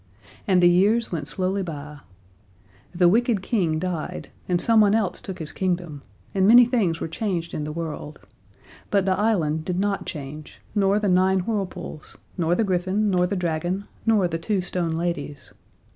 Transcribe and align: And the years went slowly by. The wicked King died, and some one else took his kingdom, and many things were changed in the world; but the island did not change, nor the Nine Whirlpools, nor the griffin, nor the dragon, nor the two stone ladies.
And 0.47 0.63
the 0.63 0.67
years 0.67 1.11
went 1.11 1.27
slowly 1.27 1.61
by. 1.61 1.99
The 2.91 3.07
wicked 3.07 3.43
King 3.43 3.77
died, 3.77 4.31
and 4.49 4.59
some 4.59 4.81
one 4.81 4.95
else 4.95 5.21
took 5.21 5.37
his 5.37 5.51
kingdom, 5.51 6.01
and 6.33 6.47
many 6.47 6.65
things 6.65 6.99
were 6.99 7.07
changed 7.07 7.53
in 7.53 7.65
the 7.65 7.71
world; 7.71 8.17
but 8.89 9.05
the 9.05 9.13
island 9.15 9.63
did 9.63 9.79
not 9.79 10.07
change, 10.07 10.59
nor 10.73 10.97
the 10.97 11.07
Nine 11.07 11.41
Whirlpools, 11.41 12.17
nor 12.35 12.55
the 12.55 12.63
griffin, 12.63 13.11
nor 13.11 13.27
the 13.27 13.35
dragon, 13.35 13.83
nor 14.03 14.27
the 14.27 14.39
two 14.39 14.59
stone 14.59 14.93
ladies. 14.93 15.53